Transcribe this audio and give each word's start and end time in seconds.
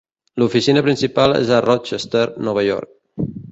L'oficina 0.43 0.81
principal 0.87 1.37
és 1.41 1.53
a 1.57 1.61
Rochester, 1.67 2.25
Nova 2.49 2.67
York. 2.71 3.31